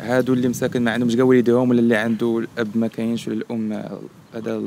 [0.00, 3.72] هادو اللي مساكن ما عندهمش كاع والديهم ولا اللي عنده الأب ما كاينش ولا الام
[4.34, 4.62] هذا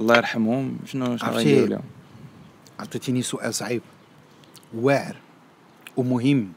[0.00, 0.78] الله يرحمهم.
[0.86, 1.82] شنو شنو غنديروا لهم
[2.80, 3.82] عطيتيني سؤال صعيب.
[4.74, 5.16] واعر
[5.96, 6.52] ومهم.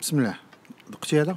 [0.00, 0.34] بسم الله.
[0.90, 1.36] ذقتي هذا.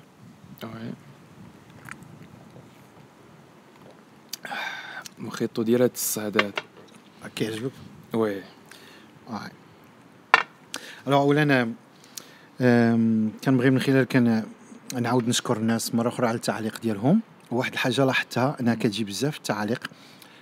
[5.19, 6.59] مخيطو ديال هاد الصهدات
[7.35, 7.71] كيعجبك
[8.13, 8.41] oui.
[11.07, 11.73] اولا
[13.45, 14.43] كنبغي من خلال كان
[15.01, 17.19] نعاود نشكر الناس مرة أخرى على التعليق ديالهم.
[17.51, 19.87] وواحد الحاجة لاحظتها أنها كتجي بزاف التعاليق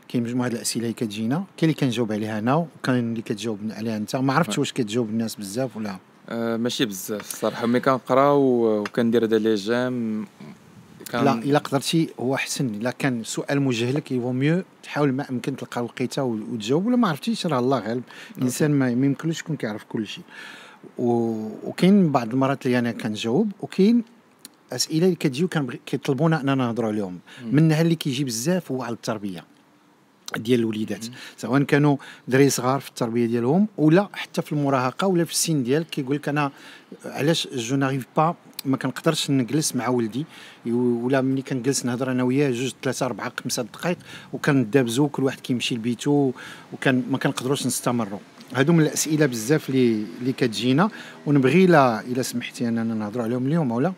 [0.08, 1.36] كاين مجموعة الأسئلة اللي كتجينا.
[1.58, 4.16] كاين اللي كنجاوب عليها أنا وكاين اللي كتجاوب عليها أنت.
[4.16, 5.98] ما عرفتش واش كتجاوب الناس بزاف ولا؟
[6.30, 7.66] آه ماشي بزاف الصراحة.
[7.68, 10.26] ملي كنقرا و- وكندير هذا les j'aime
[11.12, 15.14] كان لا إلا قدرتي هو احسن إلا كان سؤال موجه لك il vaut mieux تحاول
[15.14, 18.04] ما أمكن تلقى الوقيتة وتجاوب ولا ما عرفتيش؟ راه الله غالب
[18.38, 20.24] الإنسان ما يمكنلوش يكون كيعرف كل شيء.
[20.98, 24.04] وكاين بعض المرات اللي أنا كنجاوب وكاين
[24.72, 25.48] أسئلة اللي كتجيو
[25.86, 27.20] كيطلبونا أننا نهضروا عليهم.
[27.52, 29.44] منها اللي كيجي بزاف هو على التربية
[30.38, 31.06] ديال الوليدات.
[31.38, 35.88] سواء كانوا دراري صغار في التربية ديالهم ولا حتى في المراهقة ولا في السن ديالك
[35.90, 36.52] كيقول لك أنا
[37.06, 40.26] علاش je n'arrive pas ما كنقدرش نجلس مع ولدي.
[40.66, 43.98] ولا ملي كنجلس نهضر أنا وياه جوج ثلاثة أربعة خمسة دقائق
[44.34, 46.32] وكندابزو كل واحد كيمشي لبيتو
[46.74, 48.20] وكان ما كنقدروش نستمروا
[48.56, 50.90] هادو من الأسئلة بزاف اللي اللي كتجينا.
[51.26, 53.94] ونبغي لا إلا سمحتي اننا نهضروا عليهم اليوم ولا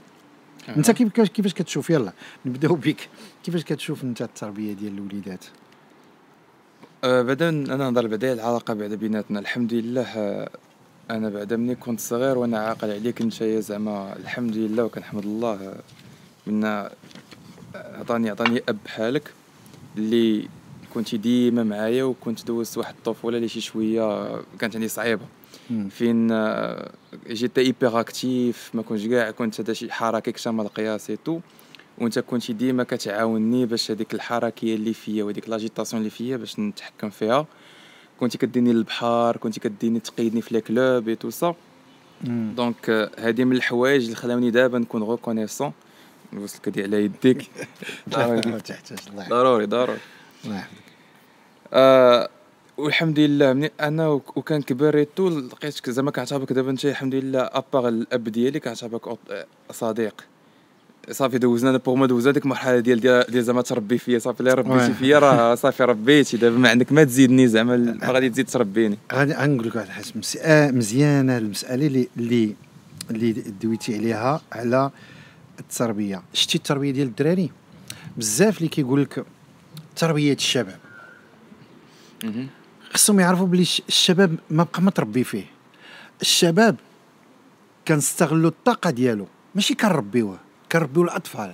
[0.77, 2.13] أنت كيف كيفاش كتشوف؟ يلا
[2.45, 3.09] نبداو بك.
[3.43, 5.45] كيفاش كتشوف أنت التربية ديال الوليدات؟
[7.03, 9.39] آه بعدا أنا نهضر بعدا العلاقة بعدا بيناتنا.
[9.39, 10.05] الحمد لله
[11.11, 15.75] أنا بعدا ملي كنت صغير وأنا عاقل عليك انت زعما الحمد لله وكنحمد الله.
[16.47, 16.65] من
[17.75, 19.33] عطاني عطاني أب بحالك
[19.97, 20.47] اللي
[20.93, 25.25] كنتي ديما معايا وكنت دوزت واحد الطفولة اللي شي شوية كانت عندي صعيبة.
[25.89, 26.27] فين
[27.27, 31.39] جيت hyperactif ما كنتش كاع كنت هذا شي حركة كشمال القياس tout
[31.97, 37.09] وأنت كنت ديما كتعاونني باش هذيك الحركيه اللي فيا وهذيك l'agitation اللي فيا باش نتحكم
[37.09, 37.45] فيها.
[38.19, 41.55] كنت كديني للبحر كنت كديني تقيدني في les clubs et tout ça.
[42.23, 45.71] donc هذه من الحوايج اللي خلاوني دابا نكون reconnaissant
[46.33, 47.49] نوصل كدي على يديك.
[48.09, 49.65] ضروري.
[49.65, 49.97] ضروري.
[50.45, 50.83] الله يحفظك.
[51.73, 52.29] آه
[52.77, 57.50] والحمد لله مني أنا وك- وكان كبرت ولقيتك زعما كنعتبرك دابا أنت الحمد لله à
[57.50, 59.17] part الأب ديالي كنعتبرك
[59.71, 60.25] صديق.
[61.11, 64.19] صافي دوزنا أنا pour moi دوزنا ديك المرحلة ديال ديال, زعما تربي فيا.
[64.19, 64.93] صافي اللي ربيتي.
[64.93, 68.97] فيا راه صافي ربيتي دابا ما عندك ما تزيدني زعما ما غادي تزيد تربيني.
[69.13, 70.05] غادي غنقول لك واحد الحاجة
[70.71, 72.55] مزيانة المسألة اللي اللي
[73.11, 74.91] اللي دويتي عليها على
[75.59, 76.21] التربية.
[76.33, 77.49] شتي التربية ديال الدراري؟
[78.17, 79.25] بزاف اللي كيقول لك
[79.95, 80.79] تربية الشباب.
[82.93, 85.45] خصهم يعرفوا بلي الش- الشباب ما بقى متربي فيه.
[86.21, 86.75] الشباب
[87.87, 90.37] كنستغلوا الطاقة ديالو ماشي كنربيوه.
[90.73, 91.53] كنربيو الأطفال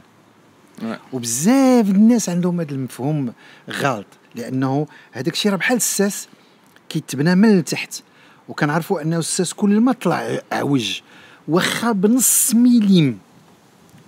[0.83, 0.99] واه.
[1.13, 3.33] وبزاف الناس عندهم هذا المفهوم
[3.69, 6.27] غلط لأنه هذاك الشيء راه بحال الساس
[6.89, 8.01] كيتبنى من التحت
[8.49, 11.01] وكنعرفوا أنه الساس كل ما طلع عوج
[11.47, 13.19] واخا بنص ميليم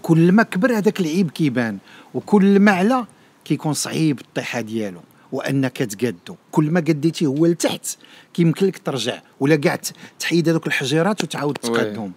[0.02, 1.78] كل ما كبر هذاك العيب كيبان
[2.14, 3.06] وكل ما علا
[3.46, 5.02] كيكون صعيب الطيحة ديالو
[5.32, 7.86] وانك تقادو كل ما قديتي هو لتحت
[8.34, 11.70] كيمكن لك ترجع ولا كاع ت- تحيد هذوك الحجيرات وتعاود وي.
[11.72, 12.12] تقادهم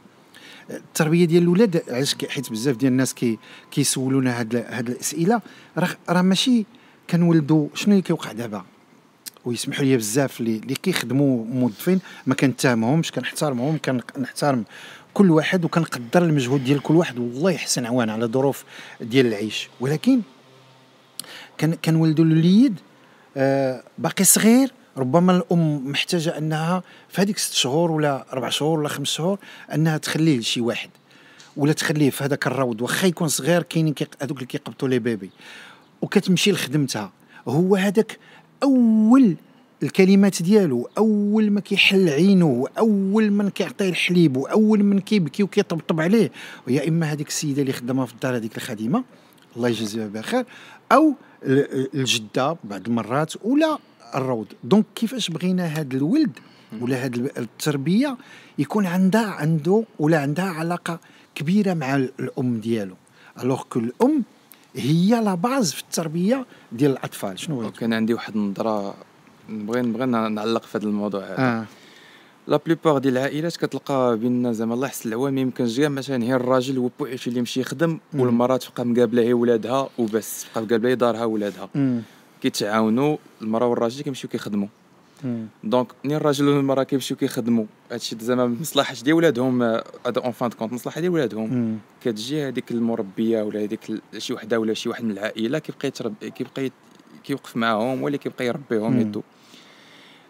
[0.70, 3.38] التربية ديال الاولاد علاش حيت بزاف ديال الناس كي
[3.70, 5.40] كيسولونا هاد هاد الأسئلة
[5.78, 6.64] راه راه ماشي
[7.10, 8.64] كنولدوا شنو اللي كيوقع دابا؟
[9.44, 14.64] ويسمحوا لي بزاف اللي كيخدموا موظفين ما كنتهمهمش كنحترمهم كنحترم
[15.14, 17.18] كل واحد وكنقدر المجهود ديال كل واحد.
[17.18, 18.64] والله يحسن عوان على ظروف
[19.00, 19.68] ديال العيش.
[19.80, 20.20] ولكن
[21.58, 22.80] كان كنولدوا الوليد
[23.36, 28.88] آه باقي صغير ربما الأم محتاجة أنها في هذيك ست شهور ولا أربع شهور ولا
[28.88, 29.38] خمس شهور
[29.74, 30.90] أنها تخليه لشي واحد
[31.56, 35.30] ولا تخليه في هذاك الروض واخا يكون صغير كاينين هذوك اللي كيقبطوا les bébés.
[36.02, 37.12] وكتمشي لخدمتها.
[37.48, 38.18] هو هذاك
[38.62, 39.36] أول
[39.82, 46.30] الكلمات ديالو أول ما كيحل عينه أول من كيعطيه الحليب واول من كيبكي وكيطبطب عليه
[46.68, 49.04] ويا إما هذيك السيدة اللي خدامة في الدار هذيك الخادمة.
[49.56, 50.44] الله يجزيها بخير
[50.92, 53.78] أو ال- الجدة بعض المرات ولا
[54.14, 54.46] الروض.
[54.64, 56.38] donc كيفاش بغينا هذا الولد
[56.80, 58.16] ولا هذه التربية
[58.58, 60.98] يكون عندها عنده ولا عندها علاقة
[61.34, 62.94] كبيرة مع ال- الأم ديالو.
[63.42, 64.22] alors que الأم
[64.76, 67.38] هي la base في التربية ديال الأطفال.
[67.38, 68.94] شنو هو؟ وكان عندي واحد النظرة
[69.50, 71.38] نبغي نبغي نعلق في هذا الموضوع هذا.
[71.38, 71.64] آه.
[72.48, 76.34] la plupart ديال العائلات كتلقى بين زعما الله يحسن العوام ما يمكنش كاع مثلا هي
[76.34, 77.98] الراجل هو اللي يمشي يخدم.
[78.14, 81.68] والمرأة تبقى مقابلة هي ولادها وبس تبقى مقابلة هي دارها ولادها.
[82.44, 84.68] كيتعاونوا المراه والراجل كيمشيو كيخدموا.
[85.64, 87.64] donc مني الراجل والمراه كيمشيو كيخدموا.
[87.92, 91.78] هادشي زعما مصلحة ديال ولادهم هذا en fin de compte مصلحة ديال ولادهم.
[92.04, 93.80] كتجي هذيك المربية ولا هذيك
[94.18, 96.70] شي وحدة ولا شي واحد من العائلة كيبقى يترب كيبقى
[97.24, 99.22] كيوقف معاهم ولا كيبقى يربيهم يدو.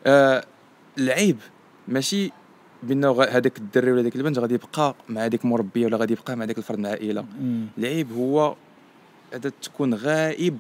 [0.07, 0.45] آه
[0.99, 1.37] العيب
[1.89, 2.31] ماشي
[2.83, 6.45] بأنه هذاك الدري ولا هذيك البنت غادي يبقى مع هذيك المربيه ولا غادي يبقى مع
[6.45, 7.25] هذاك الفرد من العائلة.
[7.79, 8.57] العيب هو
[9.35, 10.59] هذا تكون غائب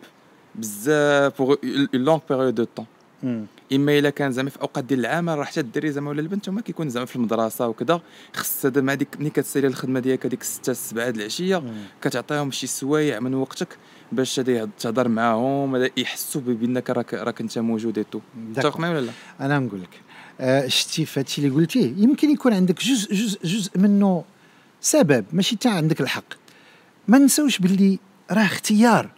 [0.55, 1.55] بزاف pour
[1.95, 2.87] longue période de temps
[3.73, 6.61] إما إلا كان زعما في أوقات ديال العام راه حتى الدري زعما ولا البنت هما
[6.61, 8.01] كيكون زعما في المدرسة وكذا
[8.35, 11.63] خص هذا مع ديك ملي كتسالي الخدمة ديالك هذيك 6 7 د العشية
[12.03, 13.69] كتعطيهم شي سوايع من وقتك
[14.13, 14.41] باش
[14.79, 18.21] تهضر معاهم يحسوا بأنك راك راك أنت موجود et tout
[18.55, 20.01] تتفق معايا ولا لا؟ أنا نقول لك
[20.41, 24.25] آه شتي فهادشي اللي قلتيه يمكن يكون عندك جزء جزء جزء منه
[24.81, 26.25] سبب ماشي تاع عندك الحق.
[27.09, 27.99] ما نساوش باللي
[28.31, 29.11] راه اختيار.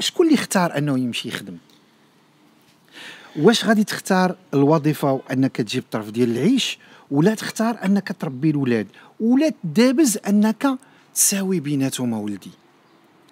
[0.00, 1.56] شكون اللي اختار أنه يمشي يخدم؟
[3.36, 6.78] واش غادي تختار الوظيفة وأنك تجيب الطرف ديال العيش
[7.10, 8.86] ولا تختار أنك تربي الولاد
[9.20, 10.78] ولا تدابز أنك
[11.14, 12.50] تساوي بيناتهم ولدي؟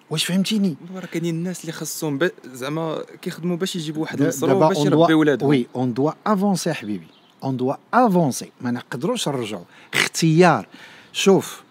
[0.09, 5.13] واش فهمتيني؟ راه كاينين الناس اللي خاصهم زعما كيخدموا باش يجيبوا واحد المصروف باش يربي
[5.13, 5.49] ولادهم.
[5.49, 7.07] oui on doit avancer حبيبي
[7.43, 10.67] on doit avancer ما نقدروش نرجعوا اختيار.
[11.13, 11.61] شوف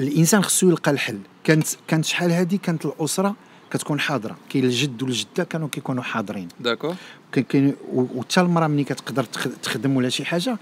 [0.00, 1.20] الإنسان خصو يلقى الحل.
[1.44, 3.36] كانت كانت شحال هذه كانت الأسرة
[3.70, 4.36] كتكون حاضرة.
[4.50, 6.48] كاين الجد والجدة كانوا كيكونوا حاضرين.
[6.60, 6.94] d'accord.
[7.32, 9.24] كاين وحتى المراه ملي كتقدر
[9.62, 10.58] تخدم ولا شي حاجة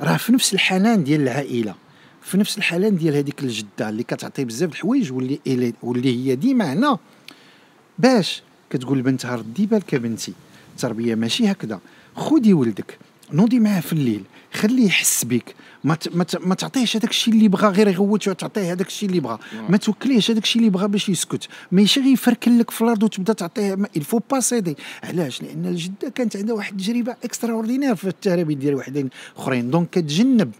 [0.00, 1.74] راه في نفس الحنان ديال العائلة.
[2.22, 6.98] في نفس الحنان ديال هذيك الجدة اللي كتعطي بزاف الحوايج واللي واللي هي ديما هنا.
[7.98, 10.32] باش كتقول لبنتها ردي بالك بنتي
[10.72, 11.80] التربية ماشي هكذا.
[12.16, 12.98] خذي ولدك
[13.32, 14.22] نوضي معاه في الليل
[14.54, 15.54] خليه يحس بك.
[15.86, 19.38] ما ما, ما تعطيهش هذاك الشيء اللي بغى غير يغوت تعطيه هذاك الشيء اللي بغى
[19.68, 21.48] ما توكليهش هذاك الشيء اللي بغى باش يسكت.
[21.72, 26.08] ماشي غير يفركل لك في الأرض وتبدا تعطيه il faut pas céder علاش؟ لأن الجدة
[26.08, 29.70] كانت عندها واحد التجربة extraordinaire في التربية ديال وحدين أخرين.
[29.70, 30.52] donc كتجنب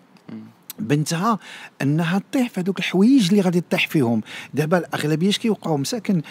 [0.78, 1.38] بنتها
[1.82, 4.22] أنها تطيح في هذوك الحوايج اللي غادي تطيح فيهم.
[4.54, 6.22] دابا الأغلبية اش كيوقعوا؟ مساكن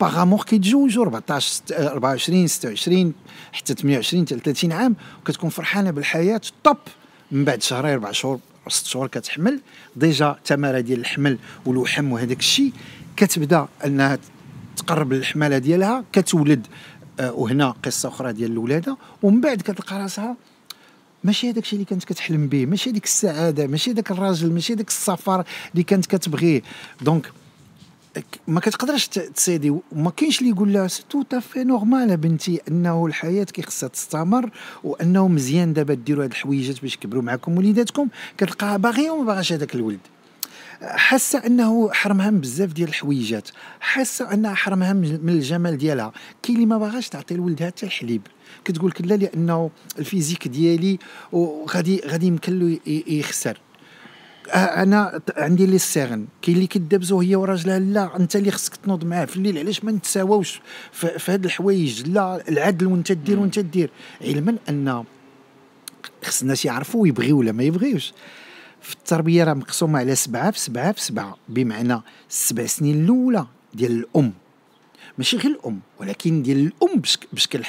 [0.00, 3.12] par amour كيتزوجوا 14 24 26
[3.52, 6.76] حتى 28 حتى 30 عام وكتكون فرحانة بالحياة top
[7.32, 8.38] من بعد شهرين أربع شهور
[8.68, 9.60] ست شهور كتحمل.
[9.96, 12.72] déjà التمارة ديال الحمل والوحم وهذاك الشيء
[13.16, 14.18] كتبدا أنها
[14.76, 16.66] تقرب للحمالة ديالها كتولد
[17.20, 18.96] آه وهنا قصة أخرى ديال الولادة.
[19.22, 20.36] ومن بعد كتلقى راسها
[21.24, 24.88] ماشي هذاك الشيء اللي كانت كتحلم به ماشي هذيك السعادة ماشي هذاك الراجل ماشي هذاك
[24.88, 26.62] السفر اللي كانت كتبغيه.
[27.00, 27.32] donc
[28.48, 29.70] ما كتقدرش ت céder.
[29.92, 34.50] وما كاينش اللي يقول لها tout à fait normal بنتي إنه الحياة كي خصها تستمر
[34.84, 38.08] وإنه مزيان دابا ديروا هاد الحويجات باش يكبروا معكم وليداتكم.
[38.38, 40.00] كتلقاها باغيه وما باغاش هذاك الولد.
[40.80, 43.48] حاسة إنه حرمها من بزاف ديال الحويجات.
[43.80, 46.12] حاسة إنها حرمها من الجمال ديالها.
[46.42, 48.22] كاين اللي ما باغاش تعطي لولدها حتى الحليب.
[48.64, 50.98] كتقول لك لا لأنه ال physique ديالي
[51.32, 53.58] وغادي غادي يمكن له يخسر.
[54.54, 59.24] أنا عندي لي سيغن كاين اللي كيدابزو هي وراجلها لا أنت اللي خصك تنوض معاه
[59.24, 59.58] في الليل.
[59.58, 60.60] علاش ما نتساواوش
[60.92, 63.90] في هاد الحوايج؟ لا العدل وانت دير وانت دير.
[64.20, 65.04] علما أن
[66.24, 68.12] خص الناس يعرفوا يبغيو ولا ما يبغيوش.
[68.80, 71.36] في التربية راه مقسومة على سبعة في سبعة في سبعة.
[71.48, 74.32] بمعنى السبع سنين الأولى ديال الأم.
[75.18, 77.62] ماشي غير الأم ولكن ديال الأم بشكل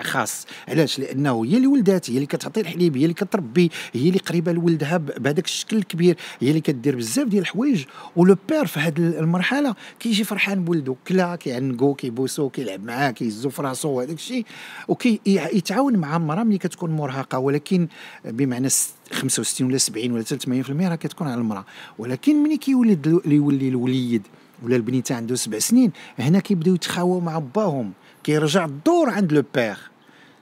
[0.00, 0.46] خاص.
[0.68, 4.52] علاش؟ لأنه هي اللي ولدات هي اللي كتعطي الحليب هي اللي كتربي هي اللي قريبة
[4.52, 7.84] لولدها بهذاك الشكل الكبير هي اللي كدير بزاف ديال الحوايج.
[8.16, 13.50] و le père في هذه المرحلة كيجي فرحان بولدو كلا كيعنقو كيبوسو كيلعب معاه كيهزو
[13.50, 14.44] في راسو وهذاك الشيء.
[14.88, 17.88] وكيتعاون مع المراه ملي كتكون مرهقة ولكن
[18.24, 18.68] بمعنى
[19.12, 21.64] 65 ولا 70 ولا 80% راه كتكون على المرأة.
[21.98, 24.22] ولكن ملي كيولد يولي الوليد
[24.62, 27.92] ولا البنيته عنده سبع سنين هنا كيبداو يتخاووا مع باهم
[28.24, 29.76] كيرجع الدور عند لو بير.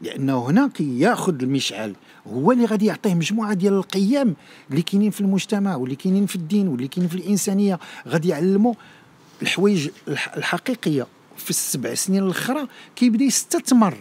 [0.00, 1.94] لأنه هنا كياخذ المشعل
[2.26, 4.36] هو اللي غادي يعطيه مجموعة ديال القيم
[4.70, 7.78] اللي كاينين في المجتمع واللي كاينين في الدين واللي كاينين في الإنسانية.
[8.08, 8.74] غادي يعلمه
[9.42, 11.06] الحوايج الحقيقية.
[11.36, 13.96] في السبع سنين الأخرى كيبدأ يستثمر.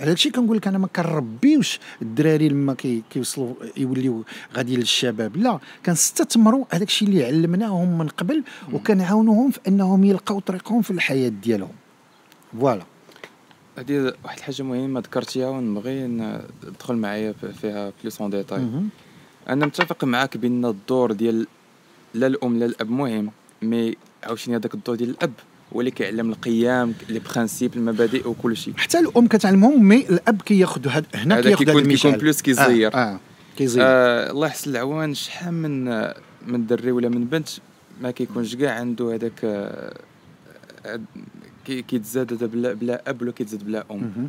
[0.00, 2.74] على هادشي كنقول لك أنا ما كنربيوش الدراري لما
[3.10, 4.24] كيوصلوا يوليو
[4.56, 5.36] غادي للشباب.
[5.36, 11.28] لا كنستثمروا هذاك الشيء اللي علمناهم من قبل وكنعاونوهم في أنهم يلقاو طريقهم في الحياة
[11.28, 11.72] ديالهم.
[12.60, 12.82] voilà.
[13.78, 18.68] هذه واحد الحاجة مهمة ذكرتيها ونبغي ندخل معايا فيها plus en détail
[19.48, 21.46] أنا متفق معاك بأن الدور ديال
[22.14, 23.30] لا الأم لا الأب مهم
[23.62, 25.32] mais عاوتاني هذاك الدور ديال الأب.
[25.74, 28.74] هو اللي كيعلم القيم les principes المبادئ وكل شيء.
[28.76, 32.94] حتى الأم كتعلمهم mais الأب كياخذ هاد هنا كياخذ هذا كيكون plus كيزير.
[32.94, 32.98] آه.
[32.98, 33.20] آه.
[33.56, 33.82] كيزير.
[33.86, 35.84] آه الله يحسن العوان شحال من
[36.46, 37.48] من دري ولا من بنت
[38.02, 39.94] ما كيكونش كاع عنده هذاك آه
[41.64, 44.28] كيتزاد هذا بلا بلا أب ولا كيتزاد بلا أم.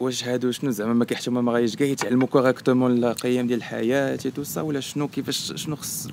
[0.00, 4.42] واش هادو شنو زعما ما كيحتاج ما غايش كاع يتعلموا correctement القيم ديال الحياة tout
[4.42, 6.08] ça ولا شنو كيفاش شنو خص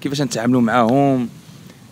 [0.00, 1.28] كيفاش نتعاملوا معاهم؟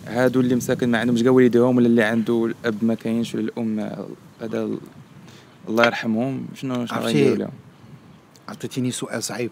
[0.07, 3.79] هادو اللي مساكن ما عندهمش كاع والديهم ولا اللي عنده الأب ما كاينش ولا الأم
[4.41, 4.69] هذا
[5.69, 6.47] الله يرحمهم.
[6.55, 7.51] شنو شنو غيديروا لهم
[8.49, 9.51] عطيتيني سؤال صعيب.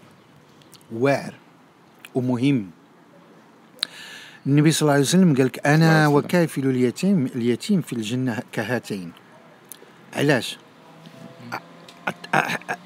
[0.92, 1.34] واعر
[2.14, 2.70] ومهم.
[4.46, 9.12] النبي صلى الله عليه وسلم قال لك أنا وكافل اليتيم اليتيم في الجنة كهاتين.
[10.16, 10.58] علاش؟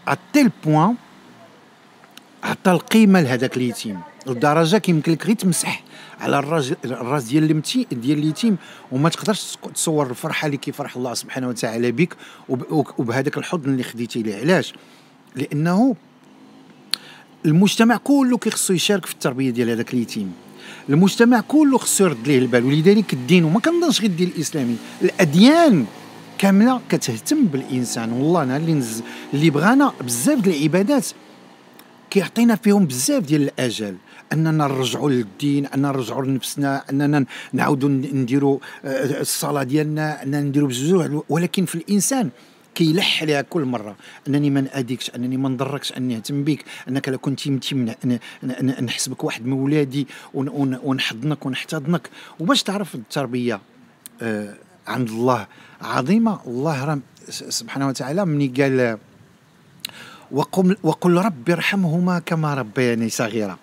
[0.08, 0.94] اتيل بوان
[2.42, 4.00] عطى القيمه لهذاك اليتيم.
[4.26, 5.82] لدرجه كيمكن لك غير تمسح
[6.20, 8.56] على الراس الراس ديال المتي ديال اليتيم
[8.92, 12.16] وما تقدرش تصور الفرحة اللي كيفرح الله سبحانه وتعالى بك
[12.98, 14.37] وبهذاك الحضن اللي خديتي ليه.
[14.37, 14.75] علاش؟
[15.37, 15.96] لأنه
[17.46, 20.32] المجتمع كله كيخصو يشارك في التربية ديال هذاك اليتيم.
[20.88, 22.64] المجتمع كله خصو يرد ليه البال.
[22.64, 25.87] ولذلك الدين وما كنظنش غير الدين الإسلامي الأديان
[26.38, 28.12] كاملة كتهتم بالإنسان.
[28.12, 29.02] والله أنا اللي نز...
[29.34, 31.06] اللي بغانا بزاف ديال العبادات
[32.10, 33.96] كيعطينا فيهم بزاف ديال الاجل
[34.32, 41.23] أننا نرجعوا للدين أننا نرجعوا لنفسنا أننا نعاودوا نديروا آه، الصلاة ديالنا أننا نديروا بزاف
[41.28, 42.30] ولكن في الإنسان
[42.75, 43.97] كيلح عليها كل مرة.
[44.28, 47.88] أنني ما نأديكش أنني ما نضركش اني نهتم بك أنك لو كنت يمتي
[48.82, 52.11] نحسبك واحد من ولادي ونحضنك ونحتضنك.
[52.40, 53.61] وباش تعرف التربية
[54.23, 54.54] آه
[54.87, 55.47] عند الله
[55.80, 58.99] عظيمة الله سبحانه وتعالى مني قال
[60.82, 63.58] وقل, ربي ارحمهما كما ربياني صغيره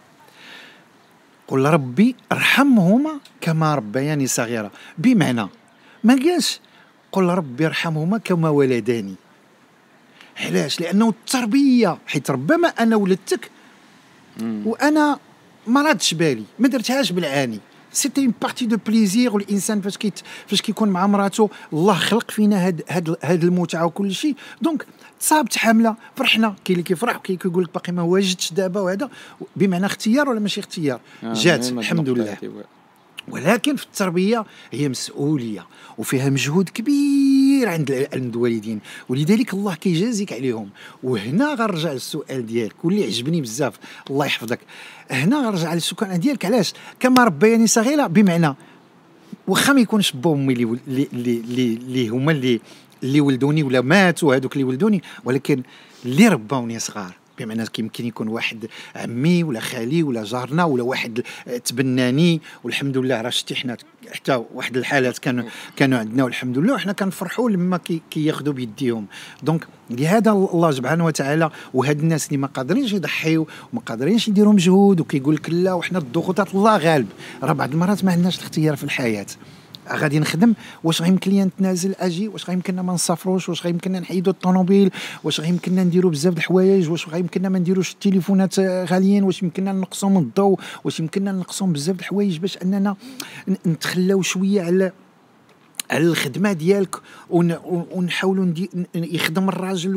[1.47, 5.47] قل ربي ارحمهما كما ربياني صغيره بمعنى
[6.03, 6.59] ما قالش
[7.11, 9.15] قل ربي ارحمهما كما ولداني.
[10.39, 13.51] علاش؟ لأنه التربيه حيت ربما أنا ولدتك
[14.41, 15.19] وأنا
[15.67, 17.59] ما ردش بالي ما درتهاش بالعاني.
[17.95, 22.67] c'était une partie de plaisir والانسان فاش كيت فاش كيكون مع مراته الله خلق فينا
[22.67, 24.35] هاد هاد هاد المتعة وكل شيء.
[24.62, 24.86] donc
[25.19, 26.47] تصابت حامله فرحنا.
[26.47, 29.09] كاين اللي كيفرح وكاين اللي كيقول لك باقي ما واجدتش دابا وهذا.
[29.55, 32.37] بمعنى اختيار ولا ماشي اختيار؟ آه جات الحمد لله.
[33.27, 35.67] ولكن في التربية هي مسؤولية
[35.98, 38.79] وفيها مجهود كبير عند الوالدين
[39.10, 40.70] ولذلك الله كيجازيك عليهم.
[41.03, 43.74] وهنا غنرجع للسؤال ديالك واللي عجبني بزاف
[44.10, 44.60] الله يحفظك.
[45.12, 48.55] هنا غنرجع للسؤال ديالك علاش؟ كما ربياني صغيرة بمعنى
[49.48, 51.39] واخا ما يكونش با امي اللي اللي
[51.74, 52.62] اللي هما اللي
[53.03, 55.63] اللي ولدوني ولا ماتوا هذوك اللي ولدوني ولكن
[56.05, 57.13] اللي ربوني صغار.
[57.39, 58.65] بمعنى يمكن يكون واحد
[58.96, 61.24] عمي ولا خالي ولا جارنا ولا واحد
[61.65, 63.77] تبناني والحمد لله راه شتي حنا
[64.12, 65.44] حتى واحد الحالات كانوا
[65.75, 67.80] كانوا عندنا والحمد لله وحنا كنفرحوا لما
[68.12, 69.06] كياخذوا كي بيديهم.
[69.43, 75.00] donc لهذا الله سبحانه وتعالى وهاد الناس اللي ما قادرينش يضحيو وما قادرينش يديروا مجهود
[75.00, 77.08] وكيقول لك لا وحنا الضغوطات الله غالب.
[77.44, 79.25] راه بعض المرات ما عندناش الاختيار في الحياة.
[79.89, 80.54] غادي نخدم.
[80.84, 84.92] واش غيمكن لي نتنازل أجي؟ واش غيمكننا ما نسافروش؟ واش غيمكننا نحيدوا الطوموبيل؟
[85.24, 90.10] واش غيمكننا نديروا بزاف د الحوايج؟ واش غيمكننا ما نديروش التليفونات غاليين؟ واش يمكننا نقصوا
[90.10, 92.96] من الضوء واش يمكننا نقصوا بزاف د الحوايج باش أننا
[93.68, 94.92] نتخلاو شوية على
[95.92, 96.96] على الخدمة ديالك
[97.30, 98.54] ونحاولوا
[98.96, 99.96] يخدم الراجل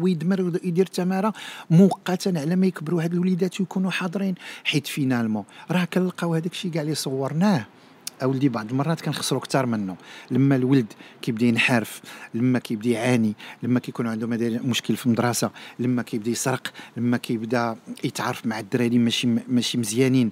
[0.00, 1.32] ويدمر ويدير تماره
[1.70, 4.34] مؤقتا على ما يكبروا هاد الوليدات ويكونوا حاضرين.
[4.64, 7.66] حيت finalement راه كنلقاو هذاك الشيء كاع اللي صورناه.
[8.22, 9.96] أولدي بعض المرات كنخسروا أكثر منه
[10.30, 12.00] لما الولد كيبدأ ينحرف
[12.34, 14.26] لما كيبدأ يعاني لما كيكون عنده
[14.64, 20.30] مشكل في المدرسة لما كيبدأ يسرق لما كيبدأ يتعارف مع الدراري ماشي ماشي مزيانين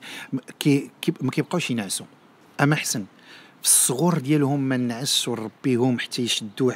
[0.61, 0.90] كي,
[1.21, 2.07] ما كيبقاوش ينعسوا
[2.61, 3.05] أما احسن
[3.66, 6.73] في الصغور ديالهم ما نعس ونربيهم حتى يشدوا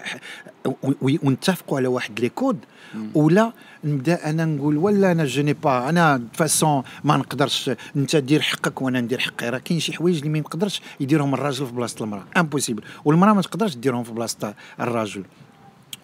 [1.02, 2.59] ونتفقوا على واحد les codes.
[3.14, 3.52] ولا
[3.85, 7.70] نبدا أنا نقول ولا أنا je n'ai pas أنا façon ما نقدرش.
[7.97, 9.49] أنت دير حقك وأنا ندير حقي.
[9.50, 12.25] راه كاين شي حوايج اللي ما يقدرش يديرهم الراجل في بلاصة المرأة.
[12.37, 15.25] impossible والمرأة ما تقدرش ديرهم في بلاصة الراجل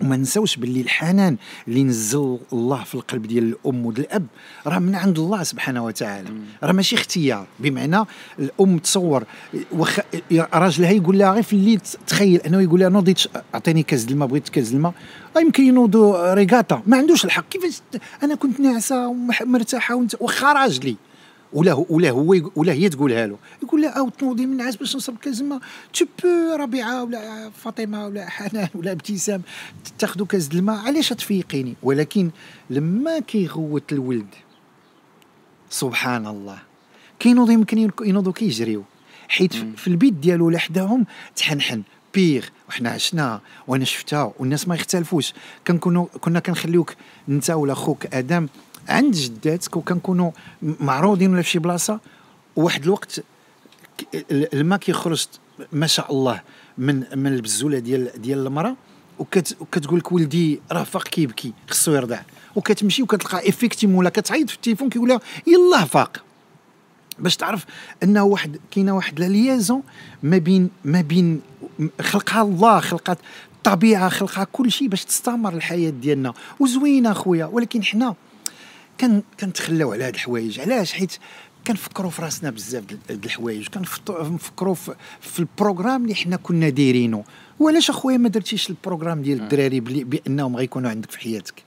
[0.00, 1.37] وما نساوش باللي الحنان
[1.69, 4.26] اللي نزل الله في القلب ديال الأم والأب
[4.67, 6.29] راه من عند الله سبحانه وتعالى.
[6.62, 7.47] راه ماشي اختيار.
[7.61, 8.05] بمعنى
[8.38, 9.25] الأم تصور
[9.73, 9.99] وخ...
[10.33, 13.15] راجلها يقول لها غير في الليل تخيل أنه يقول لها نوضي
[13.55, 14.93] أعطيني كاس الماء بغيت كاس الماء.
[15.37, 17.49] يمكن ينوضوا ريغاتا ما عندوش الحق.
[17.49, 17.81] كيفاش
[18.23, 20.97] أنا كنت ناعسة ومرتاحه وانت واخا راجلي.
[21.57, 23.37] ولا هو ولا هو ولا هي تقولها له.
[23.63, 25.41] يقول لها أو تنوضي من عاز باش نشرب كاس.
[25.41, 25.61] الماء
[25.93, 29.43] تو بو ربيعة ولا فاطمة ولا حنان ولا ابتسام
[29.99, 30.77] تاخذوا كاس الماء.
[30.77, 32.31] علاش تفيقيني؟ ولكن
[32.71, 34.35] لما كيغوت الولد
[35.71, 36.59] سبحان الله
[37.19, 38.85] كينوض يمكن ينوضوا كيجريو.
[39.29, 41.83] حيت في البيت ديالو لحداهم تحنحن.
[42.15, 45.33] père وحنا عشنا وأنا شفتها والناس ما يختلفوش.
[45.67, 46.95] كنكونوا كنا كنخليوك
[47.29, 48.49] انت ولا خوك آدم
[48.88, 50.31] عند جداتك وكنكونوا
[50.62, 52.00] معروضين ولا في شي بلاصة
[52.57, 53.21] وواحد الوقت
[54.31, 55.26] الماء كيخرج
[55.73, 56.43] ما شاء الله
[56.78, 58.76] من من البزولة ديال ديال المرأة
[59.19, 62.21] وكت وكتقول لك ولدي راه فاق كيبكي خصو يرضع.
[62.57, 66.25] وكتمشي وكتلقى effectivement ولا كتعيط في التليفون كيقول لها يلاه فاق.
[67.19, 67.64] باش تعرف
[68.02, 69.83] أنه واحد كاينة واحد la liaison
[70.23, 71.40] ما بين ما بين
[72.00, 73.19] خلقها الله خلقات
[73.57, 76.35] الطبيعة خلقها كل شيء باش تستمر الحياة ديالنا.
[76.61, 78.14] وزوينة خويا ولكن حنا
[78.99, 80.61] كان كنتخلاو على هاد الحوايج.
[80.61, 81.12] علاش؟ حيت
[81.67, 83.69] كنفكروا في راسنا بزاف د الحوايج.
[83.69, 87.25] كنفكروا في, في ال programme اللي حنا كنا دايرينه
[87.61, 91.66] وعلاش أخويا ما درتيش ال programme ديال الدراري بأنهم غيكونوا عندك في حياتك؟